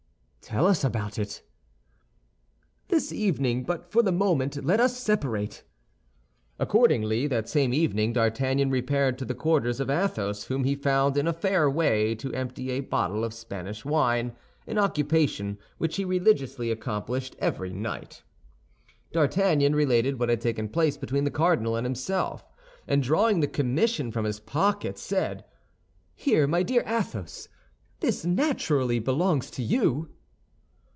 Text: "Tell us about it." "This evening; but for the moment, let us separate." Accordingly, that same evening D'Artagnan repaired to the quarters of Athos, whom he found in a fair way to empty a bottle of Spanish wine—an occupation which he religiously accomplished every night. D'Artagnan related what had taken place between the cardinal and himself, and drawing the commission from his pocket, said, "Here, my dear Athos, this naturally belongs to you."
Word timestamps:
"Tell 0.43 0.65
us 0.67 0.83
about 0.83 1.17
it." 1.17 1.43
"This 2.89 3.13
evening; 3.13 3.63
but 3.63 3.89
for 3.89 4.03
the 4.03 4.11
moment, 4.11 4.65
let 4.65 4.81
us 4.81 4.97
separate." 4.97 5.63
Accordingly, 6.59 7.25
that 7.27 7.47
same 7.47 7.73
evening 7.73 8.11
D'Artagnan 8.11 8.69
repaired 8.69 9.17
to 9.19 9.23
the 9.23 9.35
quarters 9.35 9.79
of 9.79 9.89
Athos, 9.89 10.45
whom 10.45 10.65
he 10.65 10.75
found 10.75 11.15
in 11.15 11.25
a 11.25 11.31
fair 11.31 11.69
way 11.69 12.15
to 12.15 12.33
empty 12.33 12.71
a 12.71 12.81
bottle 12.81 13.23
of 13.23 13.33
Spanish 13.33 13.85
wine—an 13.85 14.77
occupation 14.77 15.57
which 15.77 15.95
he 15.95 16.03
religiously 16.03 16.69
accomplished 16.69 17.35
every 17.39 17.71
night. 17.71 18.23
D'Artagnan 19.13 19.73
related 19.73 20.19
what 20.19 20.27
had 20.27 20.41
taken 20.41 20.67
place 20.67 20.97
between 20.97 21.23
the 21.23 21.31
cardinal 21.31 21.77
and 21.77 21.85
himself, 21.85 22.43
and 22.89 23.01
drawing 23.01 23.39
the 23.39 23.47
commission 23.47 24.11
from 24.11 24.25
his 24.25 24.41
pocket, 24.41 24.97
said, 24.97 25.45
"Here, 26.13 26.45
my 26.45 26.61
dear 26.61 26.83
Athos, 26.85 27.47
this 28.01 28.25
naturally 28.25 28.99
belongs 28.99 29.49
to 29.51 29.63
you." 29.63 30.09